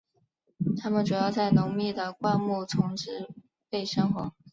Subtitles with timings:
[0.79, 3.29] 它们主要在浓密的灌木丛植
[3.69, 4.33] 被生活。